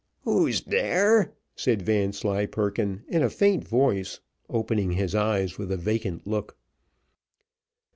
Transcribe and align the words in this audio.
"Who's 0.23 0.61
there?" 0.61 1.31
said 1.55 1.83
Vanslyperken 1.83 3.03
in 3.07 3.21
a 3.21 3.29
faint 3.29 3.67
voice, 3.67 4.19
opening 4.49 4.93
his 4.93 5.13
eyes 5.13 5.59
with 5.59 5.71
a 5.71 5.77
vacant 5.77 6.25
look. 6.25 6.57